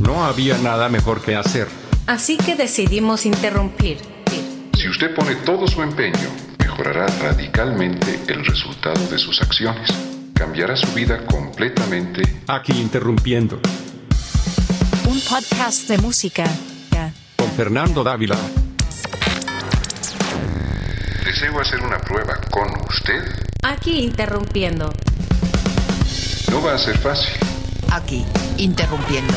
No 0.00 0.24
había 0.24 0.56
nada 0.58 0.88
mejor 0.88 1.20
que 1.22 1.36
hacer. 1.36 1.68
Así 2.06 2.36
que 2.38 2.56
decidimos 2.56 3.26
interrumpir. 3.26 3.98
Si 4.72 4.88
usted 4.88 5.14
pone 5.14 5.34
todo 5.36 5.68
su 5.68 5.82
empeño, 5.82 6.28
mejorará 6.58 7.06
radicalmente 7.06 8.18
el 8.28 8.44
resultado 8.44 9.06
de 9.08 9.18
sus 9.18 9.40
acciones. 9.42 9.90
Cambiará 10.34 10.74
su 10.74 10.90
vida 10.94 11.24
completamente. 11.26 12.22
Aquí 12.48 12.72
interrumpiendo. 12.72 13.60
Un 15.06 15.20
podcast 15.20 15.86
de 15.86 15.98
música. 15.98 16.44
Con 17.36 17.50
Fernando 17.52 18.02
Dávila. 18.02 18.36
Deseo 21.24 21.60
hacer 21.60 21.82
una 21.82 21.98
prueba 21.98 22.40
con 22.50 22.68
usted. 22.88 23.22
Aquí 23.62 24.00
interrumpiendo. 24.00 24.90
No 26.50 26.62
va 26.62 26.74
a 26.74 26.78
ser 26.78 26.96
fácil. 26.98 27.34
Aquí, 27.92 28.24
interrumpiendo. 28.56 29.34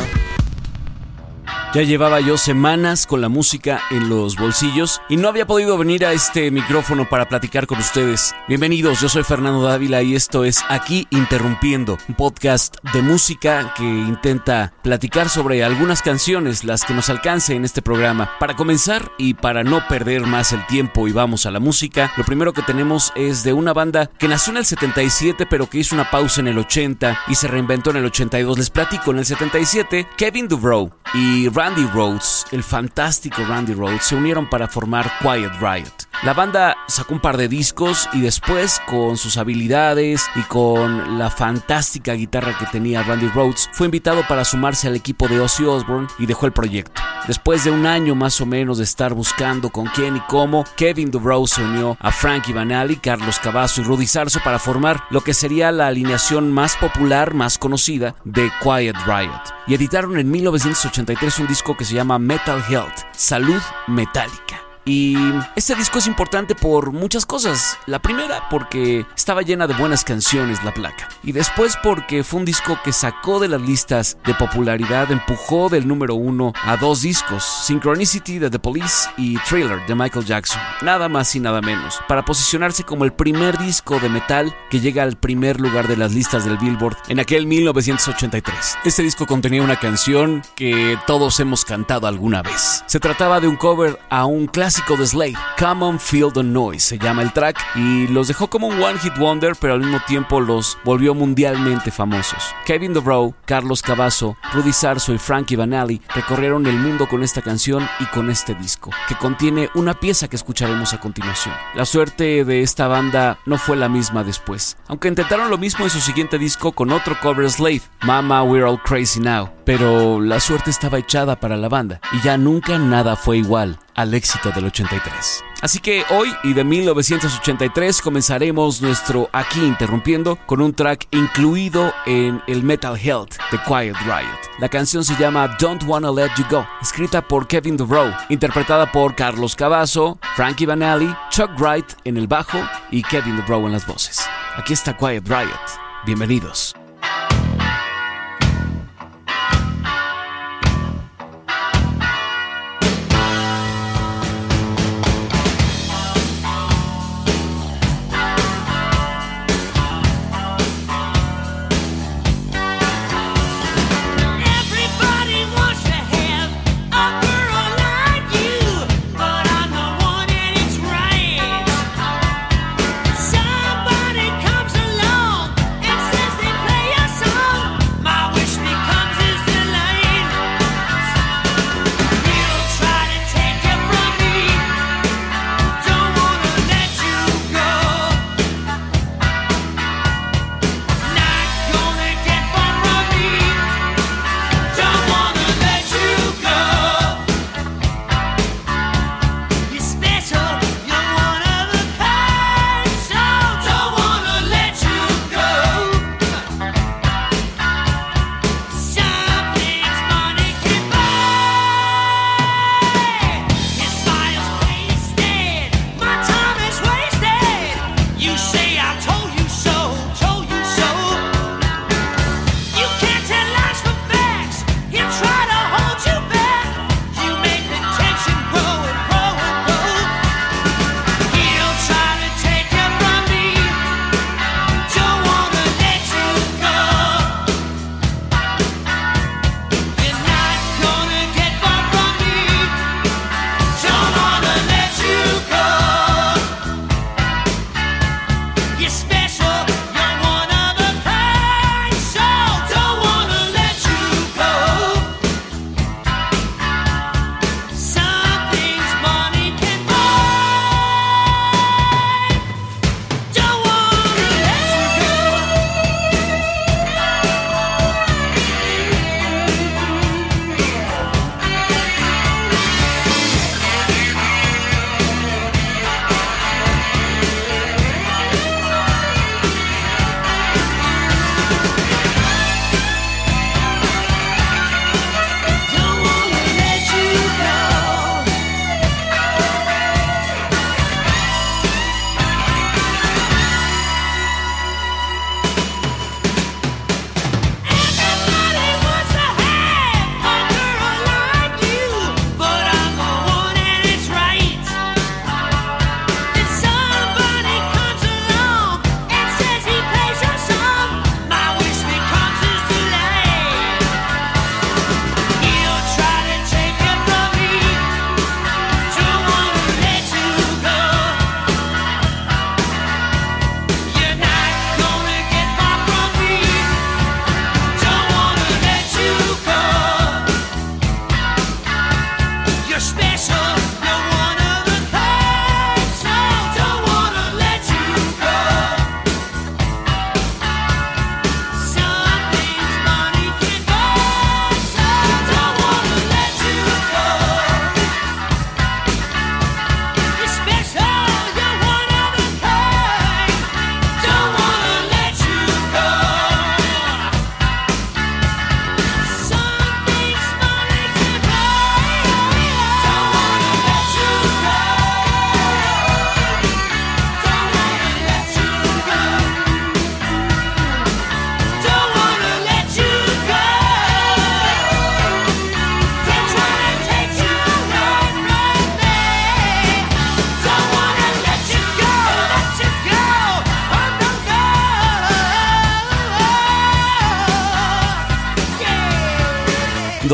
Ya 1.74 1.82
llevaba 1.82 2.20
yo 2.20 2.38
semanas 2.38 3.08
con 3.08 3.20
la 3.20 3.30
música 3.30 3.82
en 3.90 4.08
los 4.08 4.36
bolsillos 4.36 5.02
y 5.10 5.18
no 5.18 5.28
había 5.28 5.48
podido 5.48 5.76
venir 5.76 6.06
a 6.06 6.14
este 6.14 6.52
micrófono 6.52 7.10
para 7.10 7.28
platicar 7.28 7.66
con 7.66 7.80
ustedes. 7.80 8.36
Bienvenidos, 8.48 9.02
yo 9.02 9.10
soy 9.10 9.24
Fernando 9.24 9.64
Dávila 9.64 10.04
y 10.04 10.14
esto 10.14 10.46
es 10.46 10.64
Aquí 10.70 11.08
Interrumpiendo, 11.10 11.98
un 12.08 12.14
podcast 12.14 12.76
de 12.94 13.02
música 13.02 13.74
que 13.76 13.84
intenta 13.84 14.72
platicar 14.84 15.30
sobre 15.30 15.64
algunas 15.64 16.04
canciones, 16.04 16.64
las 16.64 16.84
que 16.84 16.94
nos 16.94 17.10
alcance 17.10 17.56
en 17.56 17.66
este 17.66 17.82
programa. 17.82 18.30
Para 18.40 18.56
comenzar 18.56 19.12
y 19.18 19.34
para 19.34 19.64
no 19.64 19.88
perder 19.88 20.28
más 20.28 20.52
el 20.54 20.64
tiempo 20.68 21.08
y 21.08 21.12
vamos 21.12 21.48
a 21.48 21.52
la 21.52 21.60
música, 21.60 22.14
lo 22.18 22.24
primero 22.24 22.54
que 22.54 22.62
tenemos 22.62 23.12
es 23.16 23.44
de 23.44 23.54
una 23.54 23.74
banda 23.74 24.12
que 24.20 24.28
nació 24.28 24.52
en 24.52 24.58
el 24.58 24.66
77 24.66 25.48
pero 25.48 25.68
que 25.68 25.80
hizo 25.80 25.96
una 25.96 26.12
pausa 26.12 26.40
en 26.40 26.50
el 26.50 26.60
80 26.60 27.22
y 27.30 27.34
se 27.34 27.48
reinventó 27.48 27.90
en 27.90 27.98
el 27.98 28.06
82. 28.06 28.60
Les 28.60 28.70
platico, 28.70 29.10
en 29.10 29.18
el 29.18 29.26
77 29.26 30.08
Kevin 30.16 30.48
Dubrow 30.48 30.92
y 31.16 31.48
Randy 31.66 31.86
Rhodes, 31.86 32.46
el 32.52 32.62
fantástico 32.62 33.42
Randy 33.48 33.74
Rhodes, 33.74 34.04
se 34.04 34.18
unieron 34.18 34.50
para 34.50 34.68
formar 34.68 35.10
Quiet 35.22 35.54
Riot. 35.62 36.03
La 36.24 36.34
banda 36.34 36.78
sacó 36.88 37.16
un 37.16 37.20
par 37.20 37.36
de 37.36 37.50
discos 37.50 38.08
y 38.14 38.22
después, 38.22 38.82
con 38.88 39.18
sus 39.18 39.36
habilidades 39.36 40.26
y 40.36 40.42
con 40.44 41.20
la 41.20 41.30
fantástica 41.30 42.14
guitarra 42.14 42.58
que 42.58 42.66
tenía 42.66 43.04
Randy 43.04 43.28
Rhodes, 43.28 43.70
fue 43.74 43.88
invitado 43.88 44.24
para 44.30 44.46
sumarse 44.46 44.88
al 44.88 44.96
equipo 44.96 45.28
de 45.28 45.42
Ozzy 45.42 45.66
Osbourne 45.66 46.08
y 46.20 46.26
dejó 46.26 46.46
el 46.46 46.54
proyecto. 46.54 47.02
Después 47.28 47.66
de 47.66 47.72
un 47.72 47.86
año 47.86 48.16
más 48.16 48.40
o 48.40 48.46
menos 48.46 48.78
de 48.78 48.86
estar 48.86 49.14
buscando 49.14 49.70
con 49.70 49.88
quién 49.88 50.16
y 50.16 50.22
cómo, 50.22 50.64
Kevin 50.78 51.12
Dubrow 51.12 51.46
se 51.46 51.62
unió 51.62 51.98
a 52.00 52.12
Frankie 52.12 52.54
Banali, 52.54 52.96
Carlos 52.96 53.38
Cavazo 53.40 53.82
y 53.82 53.84
Rudy 53.84 54.08
Sarso 54.08 54.40
para 54.46 54.60
formar 54.60 55.04
lo 55.10 55.20
que 55.20 55.34
sería 55.34 55.74
la 55.74 55.88
alineación 55.88 56.54
más 56.54 56.78
popular, 56.78 57.34
más 57.34 57.58
conocida 57.58 58.16
de 58.24 58.50
Quiet 58.62 58.96
Riot. 59.06 59.42
Y 59.68 59.74
editaron 59.74 60.18
en 60.18 60.32
1983 60.32 61.40
un 61.40 61.48
disco 61.48 61.76
que 61.76 61.84
se 61.84 61.96
llama 61.96 62.18
Metal 62.18 62.64
Health, 62.70 62.96
Salud 63.12 63.62
Metálica. 63.88 64.63
Y 64.86 65.18
este 65.56 65.76
disco 65.76 66.00
es 66.00 66.08
importante 66.08 66.56
por 66.56 66.92
muchas 66.92 67.26
cosas. 67.26 67.78
La 67.86 68.00
primera, 68.00 68.50
porque 68.50 69.06
estaba 69.16 69.42
llena 69.42 69.66
de 69.66 69.74
buenas 69.76 70.04
canciones 70.04 70.64
la 70.64 70.74
placa. 70.74 71.08
Y 71.24 71.32
después 71.32 71.78
porque 71.82 72.24
fue 72.24 72.42
un 72.42 72.46
disco 72.46 72.78
que 72.84 72.92
sacó 72.92 73.40
de 73.40 73.48
las 73.48 73.62
listas 73.62 74.18
de 74.26 74.34
popularidad, 74.34 75.10
empujó 75.12 75.70
del 75.70 75.88
número 75.88 76.16
uno 76.16 76.52
a 76.64 76.76
dos 76.76 77.02
discos, 77.02 77.44
Synchronicity 77.44 78.40
de 78.40 78.50
The 78.50 78.60
Police 78.60 79.10
y 79.18 79.38
Thriller 79.50 79.86
de 79.88 79.96
Michael 79.96 80.26
Jackson. 80.26 80.62
Nada 80.82 81.08
más 81.08 81.34
y 81.36 81.40
nada 81.40 81.62
menos. 81.62 82.00
Para 82.08 82.26
posicionarse 82.26 82.84
como 82.84 83.06
el 83.06 83.14
primer 83.14 83.58
disco 83.58 84.00
de 84.00 84.10
metal 84.10 84.54
que 84.70 84.82
llega 84.82 85.04
al 85.04 85.16
primer 85.16 85.62
lugar 85.62 85.88
de 85.88 85.96
las 85.96 86.14
listas 86.14 86.44
del 86.44 86.58
Billboard 86.58 86.98
en 87.08 87.20
aquel 87.20 87.48
1983. 87.48 88.78
Este 88.84 89.04
disco 89.04 89.26
contenía 89.26 89.64
una 89.64 89.80
canción 89.80 90.42
que 90.56 90.98
todos 91.08 91.40
hemos 91.40 91.64
cantado 91.64 92.08
alguna 92.08 92.42
vez. 92.42 92.84
Se 92.88 93.00
trataba 93.00 93.40
de 93.40 93.48
un 93.48 93.56
cover 93.56 93.98
a 94.10 94.26
un 94.26 94.48
clásico 94.48 94.73
clásico 94.74 94.98
de 94.98 95.06
Slade, 95.06 95.38
Come 95.60 95.86
on 95.86 96.00
Feel 96.00 96.34
the 96.34 96.42
Noise, 96.42 96.80
se 96.80 96.98
llama 96.98 97.22
el 97.22 97.32
track, 97.32 97.58
y 97.76 98.08
los 98.08 98.28
dejó 98.28 98.50
como 98.50 98.66
un 98.66 98.82
One 98.82 98.98
Hit 98.98 99.16
Wonder, 99.20 99.54
pero 99.60 99.74
al 99.74 99.82
mismo 99.82 100.00
tiempo 100.08 100.40
los 100.40 100.80
volvió 100.84 101.14
mundialmente 101.14 101.92
famosos. 101.92 102.56
Kevin 102.66 102.92
DeVroe, 102.92 103.36
Carlos 103.46 103.84
Cavazo, 103.84 104.36
Rudy 104.52 104.74
Sarso 104.74 105.14
y 105.14 105.20
Frankie 105.20 105.56
Vanelli 105.56 106.02
recorrieron 106.16 106.66
el 106.66 106.80
mundo 106.80 107.08
con 107.08 107.22
esta 107.22 107.44
canción 107.44 107.88
y 108.00 108.06
con 108.06 108.32
este 108.32 108.56
disco, 108.56 108.90
que 109.08 109.16
contiene 109.16 109.70
una 109.76 109.94
pieza 109.94 110.28
que 110.28 110.38
escucharemos 110.38 110.92
a 110.94 111.00
continuación. 111.00 111.54
La 111.76 111.86
suerte 111.86 112.44
de 112.44 112.64
esta 112.64 112.88
banda 112.88 113.38
no 113.46 113.60
fue 113.60 113.78
la 113.78 113.90
misma 113.90 114.24
después, 114.24 114.78
aunque 114.88 115.08
intentaron 115.08 115.52
lo 115.52 115.60
mismo 115.60 115.86
en 115.86 115.92
su 115.92 116.00
siguiente 116.00 116.40
disco 116.40 116.72
con 116.72 116.92
otro 116.92 117.16
cover 117.22 117.48
Slade, 117.48 117.84
Mama 118.02 118.42
We're 118.42 118.66
All 118.66 118.82
Crazy 118.82 119.20
Now, 119.20 119.52
pero 119.66 120.20
la 120.20 120.40
suerte 120.40 120.72
estaba 120.72 120.98
echada 120.98 121.40
para 121.40 121.58
la 121.58 121.70
banda 121.70 122.02
y 122.12 122.22
ya 122.22 122.40
nunca 122.40 122.80
nada 122.80 123.16
fue 123.16 123.38
igual 123.38 123.78
al 123.96 124.14
éxito 124.14 124.52
del 124.64 124.68
83. 124.68 125.44
Así 125.62 125.80
que 125.80 126.04
hoy 126.10 126.34
y 126.44 126.54
de 126.54 126.64
1983 126.64 128.02
comenzaremos 128.02 128.82
nuestro 128.82 129.30
aquí 129.32 129.64
interrumpiendo 129.64 130.38
con 130.46 130.62
un 130.62 130.74
track 130.74 131.08
incluido 131.12 131.94
en 132.06 132.42
el 132.48 132.64
Metal 132.64 132.98
Health 132.98 133.36
de 133.52 133.60
Quiet 133.66 133.96
Riot. 134.06 134.60
La 134.60 134.70
canción 134.70 135.04
se 135.04 135.16
llama 135.16 135.56
Don't 135.60 135.84
Wanna 135.86 136.12
Let 136.12 136.32
You 136.38 136.46
Go, 136.50 136.68
escrita 136.82 137.26
por 137.26 137.48
Kevin 137.48 137.78
DeVroe, 137.78 138.14
interpretada 138.30 138.92
por 138.92 139.16
Carlos 139.16 139.56
Cavazo, 139.56 140.18
Frankie 140.36 140.66
Vanelli, 140.66 141.16
Chuck 141.30 141.52
Wright 141.58 141.94
en 142.04 142.18
el 142.18 142.28
bajo 142.28 142.60
y 142.92 143.02
Kevin 143.04 143.38
DeVroe 143.38 143.66
en 143.66 143.72
las 143.72 143.88
voces. 143.88 144.26
Aquí 144.58 144.74
está 144.74 144.96
Quiet 144.96 145.28
Riot. 145.28 145.80
Bienvenidos. 146.06 146.76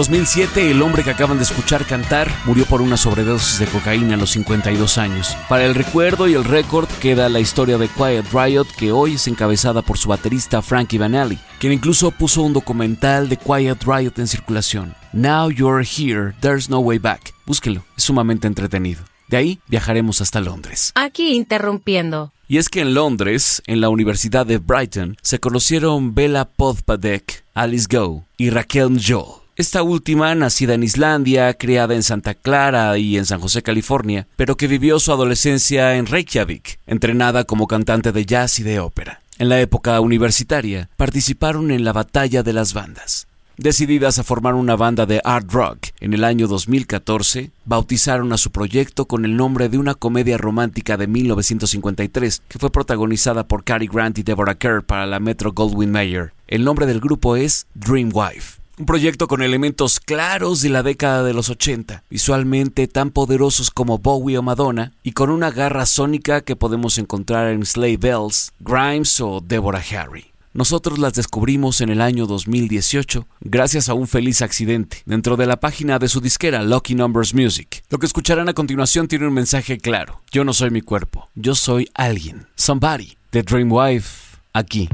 2007, 0.10 0.72
el 0.72 0.82
hombre 0.82 1.04
que 1.04 1.12
acaban 1.12 1.38
de 1.38 1.44
escuchar 1.44 1.86
cantar 1.86 2.32
murió 2.46 2.66
por 2.66 2.82
una 2.82 2.98
sobredosis 2.98 3.60
de 3.60 3.68
cocaína 3.68 4.16
a 4.16 4.18
los 4.18 4.32
52 4.32 4.98
años. 4.98 5.38
Para 5.48 5.66
el 5.66 5.76
recuerdo 5.76 6.28
y 6.28 6.34
el 6.34 6.46
récord 6.46 6.88
queda 7.00 7.30
la 7.30 7.40
historia 7.40 7.78
de 7.78 7.90
Quiet 7.90 8.26
Riot, 8.34 8.66
que 8.76 8.92
hoy 8.92 9.14
es 9.14 9.28
encabezada 9.28 9.84
por 9.84 10.00
su 10.00 10.10
baterista 10.10 10.64
Frankie 10.64 10.98
Vanelli, 10.98 11.38
quien 11.60 11.74
incluso 11.74 12.10
puso 12.10 12.42
un 12.42 12.54
documental 12.54 13.30
de 13.30 13.38
Quiet 13.38 13.84
Riot 13.84 14.14
en 14.18 14.26
circulación. 14.26 14.96
Now 15.14 15.52
You're 15.52 15.86
Here, 15.86 16.34
There's 16.40 16.72
No 16.72 16.80
Way 16.80 16.98
Back. 16.98 17.36
Búsquelo, 17.46 17.84
es 17.96 18.04
sumamente 18.04 18.48
entretenido. 18.48 19.04
De 19.28 19.38
ahí 19.38 19.60
viajaremos 19.68 20.22
hasta 20.22 20.42
Londres. 20.42 20.92
Aquí 20.96 21.36
interrumpiendo. 21.36 22.34
Y 22.48 22.58
es 22.58 22.70
que 22.70 22.82
en 22.82 22.96
Londres, 22.96 23.62
en 23.68 23.80
la 23.80 23.90
Universidad 23.90 24.48
de 24.48 24.58
Brighton, 24.58 25.18
se 25.22 25.40
conocieron 25.40 26.16
Bella 26.16 26.46
Podpadek, 26.46 27.46
Alice 27.54 27.86
Go 27.88 28.26
y 28.38 28.50
Raquel 28.50 29.00
Joel. 29.00 29.39
Esta 29.60 29.84
última, 29.84 30.34
nacida 30.36 30.76
en 30.76 30.84
Islandia, 30.84 31.54
criada 31.54 31.94
en 31.94 32.02
Santa 32.02 32.34
Clara 32.34 32.98
y 32.98 33.18
en 33.18 33.26
San 33.26 33.42
José, 33.42 33.62
California, 33.62 34.26
pero 34.38 34.56
que 34.56 34.68
vivió 34.68 35.02
su 35.02 35.12
adolescencia 35.12 35.98
en 35.98 36.06
Reykjavik, 36.06 36.80
entrenada 36.88 37.44
como 37.44 37.68
cantante 37.68 38.14
de 38.14 38.26
jazz 38.26 38.60
y 38.60 38.64
de 38.64 38.80
ópera. 38.80 39.20
En 39.38 39.50
la 39.50 39.60
época 39.60 40.00
universitaria, 40.00 40.90
participaron 40.96 41.72
en 41.72 41.84
la 41.84 41.92
batalla 41.92 42.42
de 42.42 42.54
las 42.54 42.74
bandas. 42.74 43.28
Decididas 43.58 44.18
a 44.18 44.24
formar 44.24 44.54
una 44.54 44.78
banda 44.78 45.06
de 45.06 45.20
art 45.26 45.52
rock 45.52 45.88
en 46.00 46.14
el 46.14 46.24
año 46.24 46.48
2014, 46.48 47.52
bautizaron 47.66 48.32
a 48.32 48.38
su 48.38 48.52
proyecto 48.52 49.08
con 49.08 49.26
el 49.26 49.36
nombre 49.36 49.68
de 49.68 49.78
una 49.78 49.94
comedia 49.94 50.38
romántica 50.38 50.96
de 50.96 51.08
1953 51.08 52.44
que 52.48 52.60
fue 52.60 52.72
protagonizada 52.72 53.46
por 53.46 53.66
Cary 53.66 53.90
Grant 53.92 54.20
y 54.20 54.24
Deborah 54.24 54.56
Kerr 54.56 54.86
para 54.86 55.06
la 55.06 55.20
Metro 55.20 55.52
Goldwyn 55.52 55.92
Mayer. 55.92 56.32
El 56.48 56.64
nombre 56.64 56.86
del 56.86 57.02
grupo 57.02 57.36
es 57.36 57.68
Dream 57.76 58.12
Wife. 58.14 58.59
Un 58.80 58.86
proyecto 58.86 59.28
con 59.28 59.42
elementos 59.42 60.00
claros 60.00 60.62
de 60.62 60.70
la 60.70 60.84
década 60.84 61.22
de 61.24 61.34
los 61.34 61.50
80, 61.50 62.06
visualmente 62.10 62.88
tan 62.88 63.12
poderosos 63.12 63.72
como 63.72 63.98
Bowie 63.98 64.38
o 64.38 64.42
Madonna, 64.42 64.94
y 65.04 65.12
con 65.12 65.32
una 65.32 65.52
garra 65.52 65.86
sónica 65.86 66.40
que 66.40 66.56
podemos 66.56 66.98
encontrar 66.98 67.52
en 67.52 67.66
Slay 67.66 67.98
Bells, 67.98 68.54
Grimes 68.62 69.20
o 69.20 69.42
Deborah 69.46 69.84
Harry. 69.92 70.28
Nosotros 70.54 70.98
las 70.98 71.14
descubrimos 71.14 71.82
en 71.82 71.90
el 71.90 72.00
año 72.00 72.26
2018 72.26 73.28
gracias 73.42 73.90
a 73.90 73.96
un 73.96 74.08
feliz 74.08 74.42
accidente 74.42 75.02
dentro 75.06 75.36
de 75.36 75.46
la 75.46 75.60
página 75.60 76.00
de 76.00 76.08
su 76.08 76.22
disquera 76.22 76.64
Lucky 76.64 76.96
Numbers 76.96 77.34
Music. 77.34 77.84
Lo 77.90 78.00
que 78.00 78.06
escucharán 78.06 78.48
a 78.48 78.54
continuación 78.54 79.10
tiene 79.10 79.28
un 79.28 79.34
mensaje 79.34 79.78
claro. 79.78 80.22
Yo 80.32 80.46
no 80.46 80.54
soy 80.54 80.70
mi 80.70 80.82
cuerpo, 80.82 81.28
yo 81.36 81.54
soy 81.54 81.90
alguien. 81.96 82.48
Somebody. 82.56 83.18
The 83.32 83.44
Dream 83.44 83.74
Wife. 83.74 84.38
Aquí. 84.54 84.88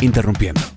Interrumpiendo. 0.00 0.75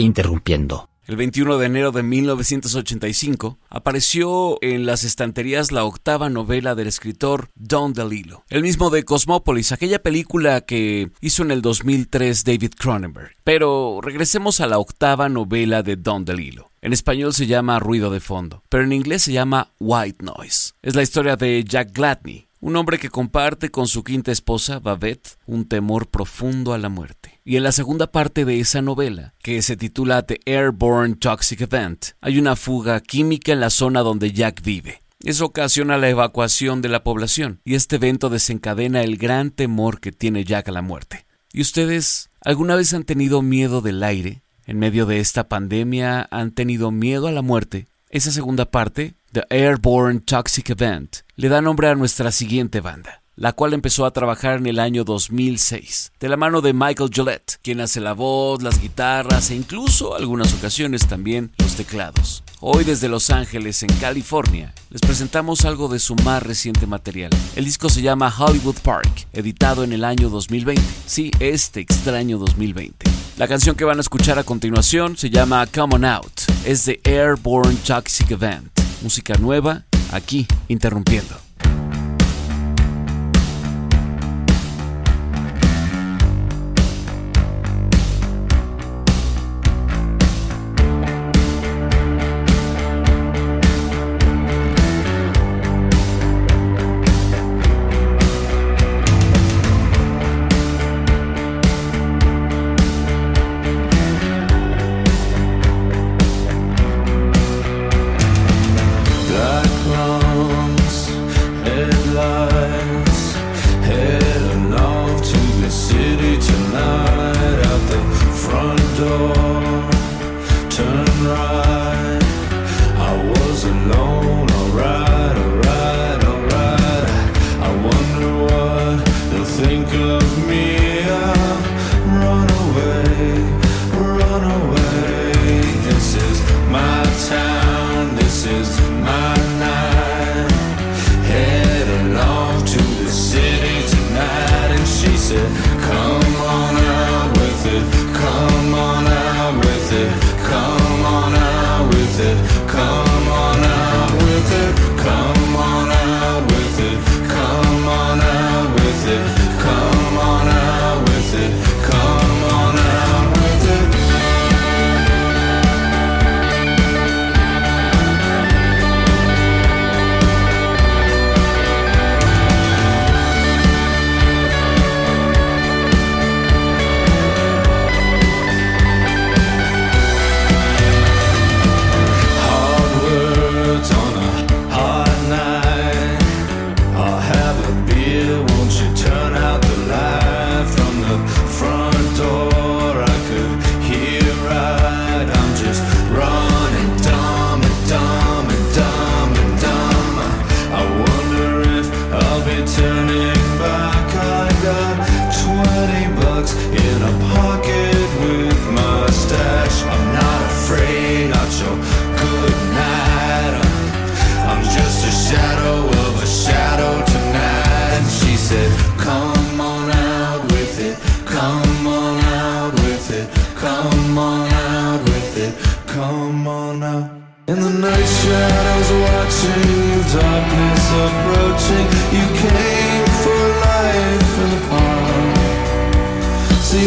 Interrumpiendo. 0.00 0.88
El 1.06 1.16
21 1.16 1.58
de 1.58 1.66
enero 1.66 1.92
de 1.92 2.02
1985 2.02 3.58
apareció 3.68 4.58
en 4.62 4.86
las 4.86 5.02
estanterías 5.02 5.72
la 5.72 5.84
octava 5.84 6.30
novela 6.30 6.74
del 6.74 6.86
escritor 6.86 7.50
Don 7.56 7.92
DeLillo, 7.92 8.44
el 8.48 8.62
mismo 8.62 8.90
de 8.90 9.02
Cosmópolis, 9.02 9.72
aquella 9.72 10.02
película 10.02 10.60
que 10.60 11.10
hizo 11.20 11.42
en 11.42 11.50
el 11.50 11.62
2003 11.62 12.44
David 12.44 12.74
Cronenberg. 12.78 13.32
Pero 13.42 14.00
regresemos 14.02 14.60
a 14.60 14.68
la 14.68 14.78
octava 14.78 15.28
novela 15.28 15.82
de 15.82 15.96
Don 15.96 16.24
DeLillo. 16.24 16.70
En 16.80 16.92
español 16.92 17.34
se 17.34 17.46
llama 17.46 17.80
Ruido 17.80 18.10
de 18.10 18.20
Fondo, 18.20 18.62
pero 18.68 18.84
en 18.84 18.92
inglés 18.92 19.22
se 19.22 19.32
llama 19.32 19.72
White 19.80 20.24
Noise. 20.24 20.74
Es 20.80 20.94
la 20.94 21.02
historia 21.02 21.36
de 21.36 21.64
Jack 21.64 21.92
Gladney, 21.92 22.46
un 22.60 22.76
hombre 22.76 22.98
que 22.98 23.10
comparte 23.10 23.70
con 23.70 23.88
su 23.88 24.04
quinta 24.04 24.30
esposa, 24.30 24.78
Babette, 24.78 25.38
un 25.46 25.66
temor 25.66 26.08
profundo 26.08 26.72
a 26.72 26.78
la 26.78 26.88
muerte. 26.88 27.39
Y 27.50 27.56
en 27.56 27.64
la 27.64 27.72
segunda 27.72 28.12
parte 28.12 28.44
de 28.44 28.60
esa 28.60 28.80
novela, 28.80 29.34
que 29.42 29.60
se 29.62 29.76
titula 29.76 30.22
The 30.22 30.38
Airborne 30.46 31.16
Toxic 31.16 31.62
Event, 31.62 32.10
hay 32.20 32.38
una 32.38 32.54
fuga 32.54 33.00
química 33.00 33.50
en 33.50 33.58
la 33.58 33.70
zona 33.70 34.02
donde 34.02 34.30
Jack 34.30 34.62
vive. 34.62 35.02
Eso 35.24 35.46
ocasiona 35.46 35.98
la 35.98 36.08
evacuación 36.08 36.80
de 36.80 36.88
la 36.88 37.02
población, 37.02 37.58
y 37.64 37.74
este 37.74 37.96
evento 37.96 38.28
desencadena 38.28 39.02
el 39.02 39.16
gran 39.16 39.50
temor 39.50 39.98
que 39.98 40.12
tiene 40.12 40.44
Jack 40.44 40.68
a 40.68 40.70
la 40.70 40.80
muerte. 40.80 41.26
¿Y 41.52 41.60
ustedes 41.60 42.30
alguna 42.40 42.76
vez 42.76 42.94
han 42.94 43.02
tenido 43.02 43.42
miedo 43.42 43.80
del 43.80 44.04
aire? 44.04 44.42
En 44.64 44.78
medio 44.78 45.04
de 45.04 45.18
esta 45.18 45.48
pandemia 45.48 46.28
han 46.30 46.52
tenido 46.52 46.92
miedo 46.92 47.26
a 47.26 47.32
la 47.32 47.42
muerte. 47.42 47.88
Esa 48.10 48.30
segunda 48.30 48.70
parte, 48.70 49.14
The 49.32 49.42
Airborne 49.50 50.20
Toxic 50.20 50.70
Event, 50.70 51.16
le 51.34 51.48
da 51.48 51.60
nombre 51.60 51.88
a 51.88 51.96
nuestra 51.96 52.30
siguiente 52.30 52.80
banda, 52.80 53.19
la 53.40 53.54
cual 53.54 53.72
empezó 53.72 54.04
a 54.04 54.10
trabajar 54.10 54.58
en 54.58 54.66
el 54.66 54.78
año 54.78 55.02
2006, 55.02 56.12
de 56.20 56.28
la 56.28 56.36
mano 56.36 56.60
de 56.60 56.74
Michael 56.74 57.08
Gillette, 57.10 57.58
quien 57.62 57.80
hace 57.80 57.98
la 57.98 58.12
voz, 58.12 58.62
las 58.62 58.82
guitarras 58.82 59.50
e 59.50 59.54
incluso 59.54 60.14
algunas 60.14 60.52
ocasiones 60.52 61.08
también 61.08 61.50
los 61.56 61.74
teclados. 61.74 62.44
Hoy 62.60 62.84
desde 62.84 63.08
Los 63.08 63.30
Ángeles, 63.30 63.82
en 63.82 63.88
California, 63.94 64.74
les 64.90 65.00
presentamos 65.00 65.64
algo 65.64 65.88
de 65.88 66.00
su 66.00 66.16
más 66.16 66.42
reciente 66.42 66.86
material. 66.86 67.30
El 67.56 67.64
disco 67.64 67.88
se 67.88 68.02
llama 68.02 68.30
Hollywood 68.36 68.76
Park, 68.82 69.26
editado 69.32 69.84
en 69.84 69.94
el 69.94 70.04
año 70.04 70.28
2020. 70.28 70.82
Sí, 71.06 71.30
este 71.40 71.80
extraño 71.80 72.36
2020. 72.36 73.06
La 73.38 73.48
canción 73.48 73.74
que 73.74 73.86
van 73.86 73.96
a 73.96 74.02
escuchar 74.02 74.38
a 74.38 74.44
continuación 74.44 75.16
se 75.16 75.30
llama 75.30 75.66
Come 75.66 75.94
On 75.94 76.04
Out. 76.04 76.42
Es 76.66 76.84
de 76.84 77.00
Airborne 77.04 77.78
Toxic 77.86 78.30
Event. 78.32 78.68
Música 79.00 79.32
nueva, 79.38 79.86
aquí, 80.12 80.46
interrumpiendo. 80.68 81.49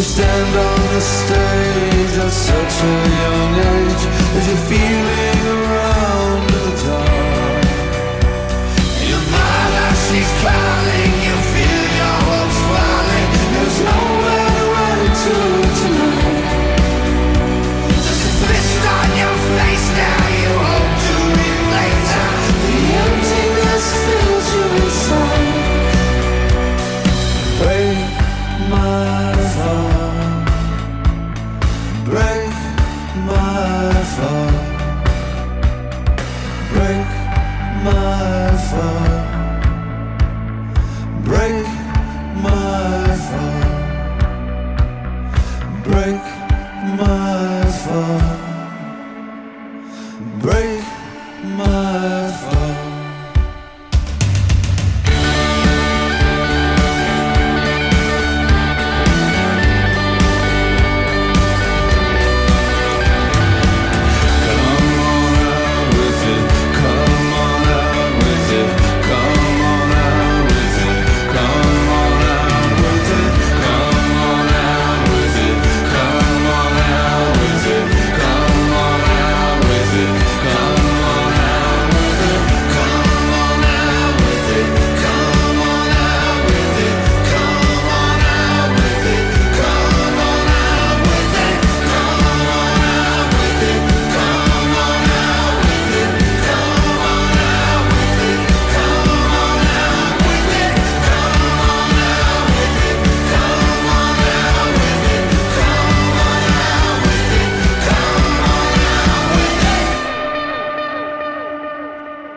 Stand 0.04 0.54
on 0.54 0.80
the 0.92 1.00
stage 1.00 2.14
at 2.24 2.30
such 2.30 2.74
a 2.82 2.94
young 3.22 3.52
age 3.72 4.04
as 4.36 4.44
you're 4.48 4.64
feeling 4.68 5.40
around 5.56 6.42
the 6.52 6.66
dark. 6.84 7.64
Your 9.10 9.24
mother, 9.32 9.88
she's 10.04 10.32
calling, 10.44 11.13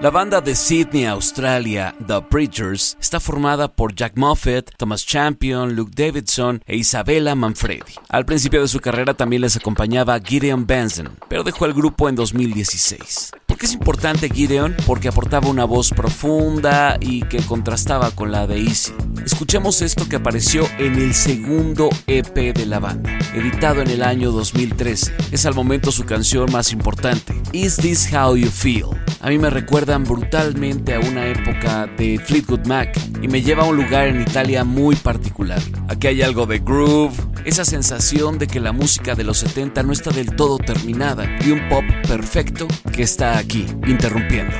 La 0.07 0.11
banda 0.11 0.39
de 0.39 0.55
Sydney, 0.55 1.03
Australia, 1.03 1.93
The 2.07 2.21
Preachers, 2.21 2.95
está 2.97 3.19
formada 3.19 3.67
por 3.67 3.93
Jack 3.93 4.13
Moffett, 4.15 4.71
Thomas 4.77 5.05
Champion, 5.05 5.75
Luke 5.75 5.91
Davidson 5.93 6.61
e 6.65 6.77
Isabella 6.77 7.35
Manfredi. 7.35 7.91
Al 8.07 8.23
principio 8.23 8.61
de 8.61 8.69
su 8.69 8.79
carrera 8.79 9.15
también 9.15 9.41
les 9.41 9.57
acompañaba 9.57 10.17
Gideon 10.21 10.65
Benson, 10.65 11.09
pero 11.27 11.43
dejó 11.43 11.65
el 11.65 11.73
grupo 11.73 12.07
en 12.07 12.15
2016. 12.15 13.31
¿Por 13.45 13.57
qué 13.57 13.65
es 13.65 13.73
importante 13.73 14.29
Gideon? 14.29 14.77
Porque 14.85 15.09
aportaba 15.09 15.49
una 15.49 15.65
voz 15.65 15.89
profunda 15.89 16.95
y 17.01 17.23
que 17.23 17.39
contrastaba 17.39 18.11
con 18.11 18.31
la 18.31 18.47
de 18.47 18.61
Easy. 18.61 18.93
Escuchemos 19.25 19.81
esto 19.81 20.07
que 20.07 20.15
apareció 20.15 20.65
en 20.77 20.95
el 20.95 21.13
segundo 21.15 21.89
EP 22.07 22.55
de 22.55 22.65
la 22.65 22.79
banda, 22.79 23.11
editado 23.33 23.81
en 23.81 23.89
el 23.89 24.03
año 24.03 24.31
2013. 24.31 25.17
Es 25.33 25.45
al 25.45 25.53
momento 25.53 25.91
su 25.91 26.05
canción 26.05 26.49
más 26.49 26.71
importante, 26.71 27.35
Is 27.51 27.75
This 27.75 28.07
How 28.13 28.37
You 28.37 28.49
Feel? 28.49 28.96
A 29.27 29.29
mí 29.29 29.37
me 29.37 29.49
recuerdan 29.49 30.05
brutalmente 30.05 30.93
a 30.93 31.01
una 31.01 31.27
época 31.27 31.85
de 31.97 32.17
Fleetwood 32.17 32.65
Mac 32.65 32.97
y 33.21 33.27
me 33.27 33.41
lleva 33.41 33.63
a 33.63 33.65
un 33.65 33.75
lugar 33.75 34.07
en 34.07 34.21
Italia 34.21 34.63
muy 34.63 34.95
particular. 34.95 35.59
Aquí 35.89 36.07
hay 36.07 36.21
algo 36.21 36.45
de 36.45 36.59
groove, 36.59 37.13
esa 37.43 37.65
sensación 37.65 38.39
de 38.39 38.47
que 38.47 38.61
la 38.61 38.71
música 38.71 39.15
de 39.15 39.25
los 39.25 39.39
70 39.39 39.83
no 39.83 39.91
está 39.91 40.11
del 40.11 40.33
todo 40.33 40.57
terminada 40.57 41.25
y 41.45 41.51
un 41.51 41.67
pop 41.67 41.83
perfecto 42.07 42.69
que 42.93 43.03
está 43.03 43.37
aquí, 43.37 43.67
interrumpiendo. 43.85 44.55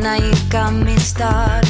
now 0.00 0.16
got 0.48 0.72
me 0.72 0.96
started. 0.96 1.67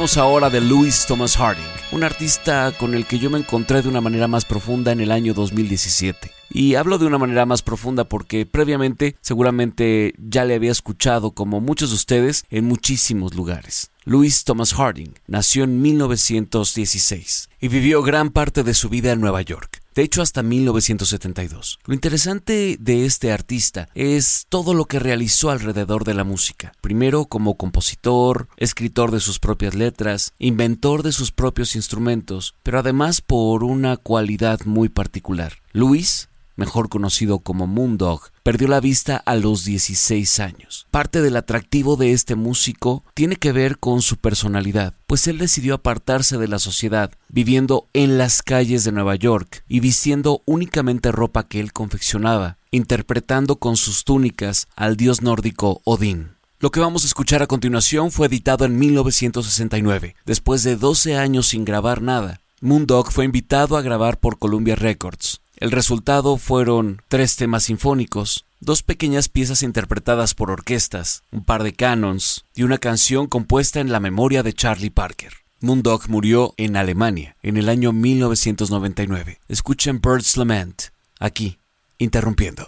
Hablemos 0.00 0.16
ahora 0.16 0.48
de 0.48 0.62
Louis 0.62 1.04
Thomas 1.06 1.36
Harding, 1.36 1.62
un 1.92 2.04
artista 2.04 2.72
con 2.72 2.94
el 2.94 3.04
que 3.04 3.18
yo 3.18 3.28
me 3.28 3.38
encontré 3.38 3.82
de 3.82 3.88
una 3.90 4.00
manera 4.00 4.28
más 4.28 4.46
profunda 4.46 4.92
en 4.92 5.00
el 5.00 5.10
año 5.10 5.34
2017. 5.34 6.30
Y 6.48 6.76
hablo 6.76 6.96
de 6.96 7.04
una 7.04 7.18
manera 7.18 7.44
más 7.44 7.60
profunda 7.60 8.04
porque 8.04 8.46
previamente 8.46 9.16
seguramente 9.20 10.14
ya 10.16 10.46
le 10.46 10.54
había 10.54 10.72
escuchado 10.72 11.32
como 11.32 11.60
muchos 11.60 11.90
de 11.90 11.96
ustedes 11.96 12.44
en 12.48 12.64
muchísimos 12.64 13.34
lugares. 13.34 13.90
Louis 14.04 14.44
Thomas 14.44 14.72
Harding 14.72 15.12
nació 15.26 15.64
en 15.64 15.82
1916 15.82 17.50
y 17.60 17.68
vivió 17.68 18.02
gran 18.02 18.30
parte 18.30 18.62
de 18.62 18.72
su 18.72 18.88
vida 18.88 19.12
en 19.12 19.20
Nueva 19.20 19.42
York. 19.42 19.79
De 19.94 20.02
hecho, 20.02 20.22
hasta 20.22 20.42
1972. 20.42 21.78
Lo 21.84 21.94
interesante 21.94 22.76
de 22.78 23.06
este 23.06 23.32
artista 23.32 23.88
es 23.94 24.46
todo 24.48 24.72
lo 24.72 24.84
que 24.84 25.00
realizó 25.00 25.50
alrededor 25.50 26.04
de 26.04 26.14
la 26.14 26.24
música. 26.24 26.72
Primero 26.80 27.26
como 27.26 27.56
compositor, 27.56 28.48
escritor 28.56 29.10
de 29.10 29.20
sus 29.20 29.40
propias 29.40 29.74
letras, 29.74 30.32
inventor 30.38 31.02
de 31.02 31.12
sus 31.12 31.32
propios 31.32 31.74
instrumentos, 31.74 32.54
pero 32.62 32.78
además 32.78 33.20
por 33.20 33.64
una 33.64 33.96
cualidad 33.96 34.60
muy 34.64 34.88
particular. 34.88 35.54
Louis 35.72 36.29
mejor 36.60 36.88
conocido 36.88 37.40
como 37.40 37.66
Moondog, 37.66 38.30
perdió 38.44 38.68
la 38.68 38.78
vista 38.78 39.16
a 39.16 39.34
los 39.34 39.64
16 39.64 40.38
años. 40.38 40.86
Parte 40.90 41.22
del 41.22 41.36
atractivo 41.36 41.96
de 41.96 42.12
este 42.12 42.36
músico 42.36 43.02
tiene 43.14 43.36
que 43.36 43.50
ver 43.50 43.78
con 43.78 44.02
su 44.02 44.18
personalidad, 44.18 44.94
pues 45.08 45.26
él 45.26 45.38
decidió 45.38 45.74
apartarse 45.74 46.36
de 46.38 46.46
la 46.46 46.60
sociedad, 46.60 47.10
viviendo 47.28 47.88
en 47.94 48.18
las 48.18 48.42
calles 48.42 48.84
de 48.84 48.92
Nueva 48.92 49.16
York 49.16 49.64
y 49.66 49.80
vistiendo 49.80 50.42
únicamente 50.44 51.10
ropa 51.10 51.48
que 51.48 51.58
él 51.58 51.72
confeccionaba, 51.72 52.58
interpretando 52.70 53.56
con 53.56 53.76
sus 53.76 54.04
túnicas 54.04 54.68
al 54.76 54.96
dios 54.96 55.22
nórdico 55.22 55.80
Odín. 55.84 56.32
Lo 56.60 56.70
que 56.70 56.80
vamos 56.80 57.04
a 57.04 57.06
escuchar 57.06 57.42
a 57.42 57.46
continuación 57.46 58.12
fue 58.12 58.26
editado 58.26 58.66
en 58.66 58.78
1969, 58.78 60.14
después 60.26 60.62
de 60.62 60.76
12 60.76 61.16
años 61.16 61.48
sin 61.48 61.64
grabar 61.64 62.02
nada. 62.02 62.40
Moondog 62.60 63.10
fue 63.10 63.24
invitado 63.24 63.78
a 63.78 63.82
grabar 63.82 64.18
por 64.18 64.38
Columbia 64.38 64.76
Records. 64.76 65.40
El 65.60 65.72
resultado 65.72 66.38
fueron 66.38 67.02
tres 67.08 67.36
temas 67.36 67.64
sinfónicos, 67.64 68.46
dos 68.60 68.82
pequeñas 68.82 69.28
piezas 69.28 69.62
interpretadas 69.62 70.34
por 70.34 70.50
orquestas, 70.50 71.22
un 71.30 71.44
par 71.44 71.64
de 71.64 71.74
canons 71.74 72.46
y 72.54 72.62
una 72.62 72.78
canción 72.78 73.26
compuesta 73.26 73.78
en 73.78 73.92
la 73.92 74.00
memoria 74.00 74.42
de 74.42 74.54
Charlie 74.54 74.88
Parker. 74.88 75.34
Moondog 75.60 76.08
murió 76.08 76.54
en 76.56 76.78
Alemania 76.78 77.36
en 77.42 77.58
el 77.58 77.68
año 77.68 77.92
1999. 77.92 79.38
Escuchen 79.48 80.00
Bird's 80.00 80.38
Lament, 80.38 80.84
aquí, 81.18 81.58
interrumpiendo. 81.98 82.66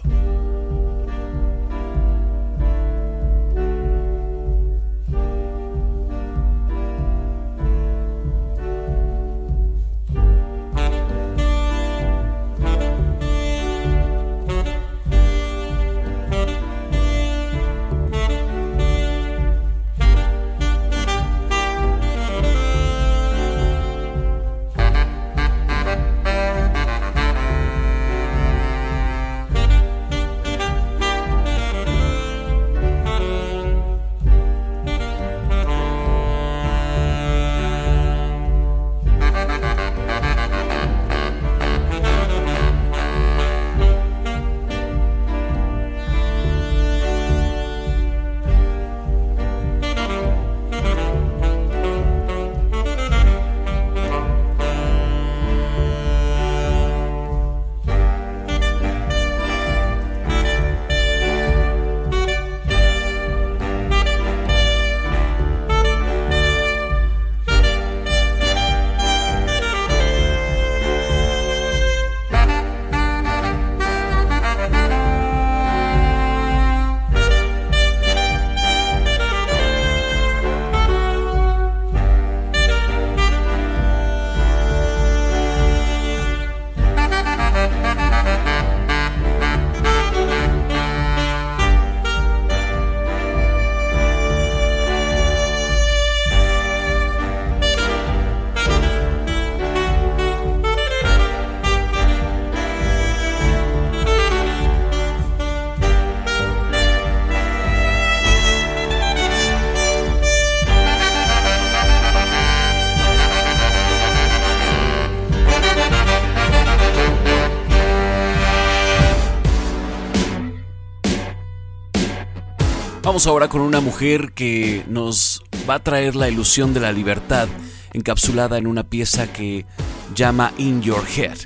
Ahora 123.25 123.47
con 123.47 123.61
una 123.61 123.79
mujer 123.79 124.33
que 124.33 124.83
nos 124.89 125.43
va 125.69 125.75
a 125.75 125.83
traer 125.83 126.13
la 126.15 126.29
ilusión 126.29 126.73
de 126.73 126.81
la 126.81 126.91
libertad 126.91 127.47
encapsulada 127.93 128.57
en 128.57 128.67
una 128.67 128.83
pieza 128.83 129.31
que 129.31 129.65
llama 130.13 130.51
In 130.57 130.81
Your 130.81 131.05
Head. 131.07 131.37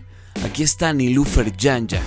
Aquí 0.44 0.64
está 0.64 0.92
Nilufer 0.92 1.54
Janja, 1.56 2.02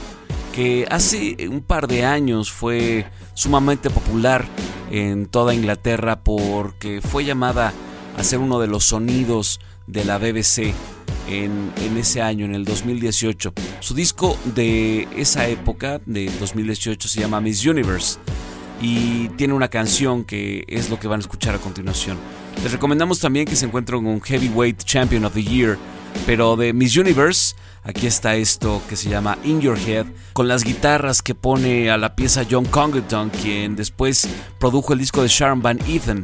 que 0.53 0.89
hace 0.91 1.37
un 1.49 1.61
par 1.61 1.87
de 1.87 2.05
años 2.05 2.51
fue 2.51 3.07
sumamente 3.35 3.91
popular 3.91 4.45
en 4.91 5.27
toda 5.27 5.55
Inglaterra 5.55 6.25
porque 6.25 7.01
fue 7.01 7.25
llamada 7.25 7.73
a 8.17 8.25
ser 8.25 8.41
uno 8.41 8.59
de 8.59 8.67
los 8.67 8.85
sonidos 8.85 9.61
de 9.87 10.05
la 10.05 10.19
BBC 10.19 10.75
en, 11.29 11.97
ese 11.97 12.23
año, 12.23 12.45
en 12.45 12.57
el 12.57 12.65
2018. 12.65 13.53
Su 13.79 13.95
disco 13.95 14.37
de 14.47 15.07
esa 15.17 15.47
época, 15.47 16.01
de 16.07 16.29
2018, 16.41 17.07
se 17.07 17.21
llama 17.21 17.41
Miss 17.41 17.65
Universe 17.65 18.19
y 18.81 19.29
tiene 19.31 19.55
una 19.55 19.69
canción 19.69 20.25
que 20.25 20.65
es 20.69 20.91
lo 20.91 20.99
que 20.99 21.09
van 21.09 21.21
a 21.21 21.23
escuchar 21.23 21.55
a 21.55 21.59
continuación. 21.59 22.17
Les 22.63 22.73
recomendamos 22.73 23.21
también 23.21 23.47
que 23.47 23.57
se 23.57 23.67
encuentren 23.67 24.07
un 24.07 24.21
Heavyweight 24.21 24.83
Champion 24.85 25.25
of 25.25 25.35
the 25.35 25.43
Year, 25.43 25.79
pero 26.27 26.57
de 26.57 26.73
Miss 26.73 26.97
Universe, 26.97 27.55
aquí 27.85 28.07
está 28.07 28.37
esto 28.37 28.83
que 28.89 28.97
se 28.97 29.09
llama 29.09 29.39
In 29.45 29.61
Your 29.61 29.79
Head, 29.79 30.07
con 30.33 30.49
las 30.49 30.65
guitarras 30.65 31.23
que 31.23 31.35
pone 31.35 31.91
a 31.91 31.99
la 31.99 32.17
pieza 32.17 32.45
John 32.51 32.65
Congleton, 32.65 33.31
quien 33.31 33.77
después 33.77 34.29
produjo 34.59 34.93
el 34.93 34.99
disco 34.99 35.23
de 35.23 35.29
Sharon 35.29 35.63
Van 35.63 35.79
Ethan 35.89 36.23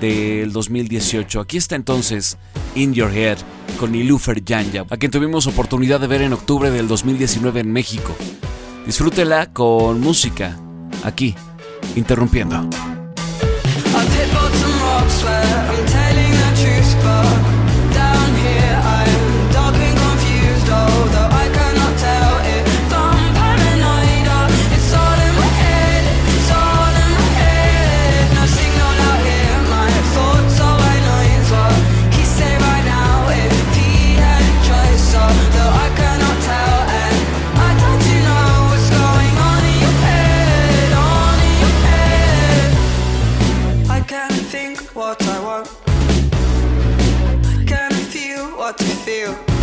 del 0.00 0.52
2018. 0.52 1.40
Aquí 1.40 1.56
está 1.56 1.76
entonces 1.76 2.36
In 2.74 2.92
Your 2.92 3.10
Head 3.10 3.38
con 3.78 3.92
Nilufer 3.92 4.42
Janja, 4.46 4.84
a 4.88 4.96
quien 4.96 5.10
tuvimos 5.10 5.46
oportunidad 5.46 6.00
de 6.00 6.06
ver 6.06 6.22
en 6.22 6.32
octubre 6.32 6.70
del 6.70 6.88
2019 6.88 7.60
en 7.60 7.72
México. 7.72 8.14
Disfrútela 8.86 9.52
con 9.52 10.00
música, 10.00 10.56
aquí 11.02 11.34
interrumpiendo. 11.96 12.68
feel. 49.06 49.55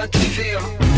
pode 0.00 0.18
ver. 0.18 0.89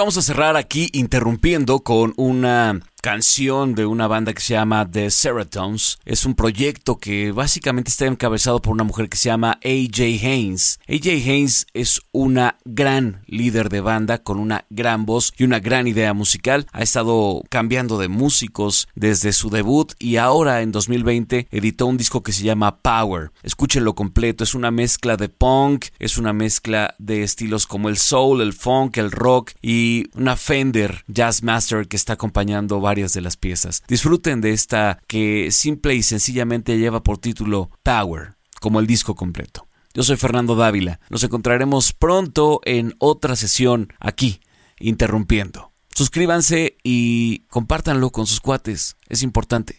Vamos 0.00 0.16
a 0.16 0.22
cerrar 0.22 0.56
aquí 0.56 0.88
interrumpiendo 0.94 1.80
con 1.80 2.14
una 2.16 2.80
canción 3.00 3.74
de 3.74 3.86
una 3.86 4.06
banda 4.06 4.32
que 4.32 4.40
se 4.40 4.54
llama 4.54 4.88
The 4.90 5.10
Seratones. 5.10 5.98
Es 6.04 6.24
un 6.24 6.34
proyecto 6.34 6.98
que 6.98 7.32
básicamente 7.32 7.90
está 7.90 8.06
encabezado 8.06 8.60
por 8.60 8.72
una 8.72 8.84
mujer 8.84 9.08
que 9.08 9.16
se 9.16 9.28
llama 9.28 9.58
AJ 9.64 10.00
Haynes. 10.22 10.80
AJ 10.88 11.06
Haynes 11.06 11.66
es 11.72 12.00
una 12.12 12.58
gran 12.64 13.22
líder 13.26 13.68
de 13.68 13.80
banda 13.80 14.18
con 14.18 14.38
una 14.38 14.66
gran 14.70 15.06
voz 15.06 15.32
y 15.36 15.44
una 15.44 15.60
gran 15.60 15.86
idea 15.86 16.12
musical. 16.14 16.66
Ha 16.72 16.82
estado 16.82 17.42
cambiando 17.48 17.98
de 17.98 18.08
músicos 18.08 18.88
desde 18.94 19.32
su 19.32 19.50
debut 19.50 19.92
y 19.98 20.16
ahora 20.16 20.60
en 20.62 20.72
2020 20.72 21.48
editó 21.50 21.86
un 21.86 21.96
disco 21.96 22.22
que 22.22 22.32
se 22.32 22.44
llama 22.44 22.78
Power. 22.78 23.32
Escúchenlo 23.42 23.94
completo, 23.94 24.44
es 24.44 24.54
una 24.54 24.70
mezcla 24.70 25.16
de 25.16 25.28
punk, 25.28 25.86
es 25.98 26.18
una 26.18 26.32
mezcla 26.32 26.94
de 26.98 27.22
estilos 27.22 27.66
como 27.66 27.88
el 27.88 27.96
soul, 27.96 28.40
el 28.40 28.52
funk, 28.52 28.98
el 28.98 29.10
rock 29.10 29.52
y 29.62 30.04
una 30.14 30.36
Fender 30.36 31.04
Jazz 31.08 31.42
Master 31.42 31.88
que 31.88 31.96
está 31.96 32.14
acompañando 32.14 32.80
varias 32.90 33.12
de 33.12 33.20
las 33.20 33.36
piezas. 33.36 33.84
Disfruten 33.86 34.40
de 34.40 34.50
esta 34.50 35.00
que 35.06 35.52
simple 35.52 35.94
y 35.94 36.02
sencillamente 36.02 36.76
lleva 36.76 37.04
por 37.04 37.18
título 37.18 37.70
Power, 37.84 38.34
como 38.60 38.80
el 38.80 38.88
disco 38.88 39.14
completo. 39.14 39.68
Yo 39.94 40.02
soy 40.02 40.16
Fernando 40.16 40.56
Dávila. 40.56 40.98
Nos 41.08 41.22
encontraremos 41.22 41.92
pronto 41.92 42.60
en 42.64 42.96
otra 42.98 43.36
sesión 43.36 43.92
aquí, 44.00 44.40
interrumpiendo. 44.80 45.70
Suscríbanse 45.94 46.78
y 46.82 47.44
compártanlo 47.46 48.10
con 48.10 48.26
sus 48.26 48.40
cuates. 48.40 48.96
Es 49.08 49.22
importante. 49.22 49.76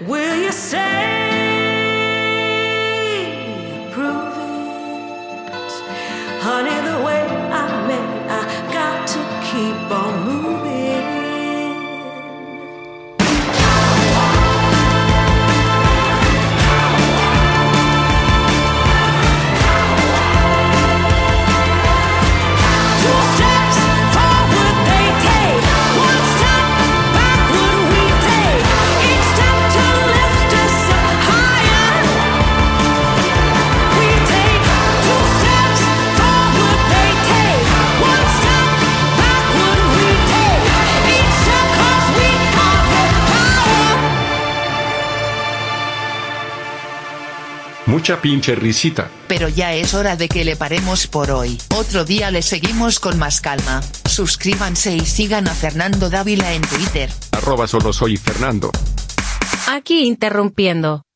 Will 0.00 0.36
you 0.36 0.52
say, 0.52 1.17
mucha 48.08 48.22
pinche 48.22 48.54
risita. 48.54 49.10
Pero 49.26 49.48
ya 49.48 49.74
es 49.74 49.92
hora 49.92 50.16
de 50.16 50.28
que 50.28 50.42
le 50.42 50.56
paremos 50.56 51.06
por 51.06 51.30
hoy. 51.30 51.58
Otro 51.76 52.06
día 52.06 52.30
le 52.30 52.40
seguimos 52.40 53.00
con 53.00 53.18
más 53.18 53.42
calma. 53.42 53.82
Suscríbanse 54.08 54.96
y 54.96 55.00
sigan 55.00 55.46
a 55.46 55.54
Fernando 55.54 56.08
Dávila 56.08 56.54
en 56.54 56.62
Twitter. 56.62 57.10
Arroba 57.32 57.66
solo 57.66 57.92
soy 57.92 58.16
Fernando. 58.16 58.70
Aquí 59.66 60.06
interrumpiendo. 60.06 61.07